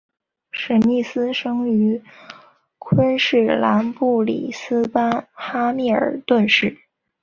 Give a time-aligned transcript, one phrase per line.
[0.49, 2.03] 史密斯生于
[2.79, 6.75] 昆士兰布里斯班哈密尔顿市。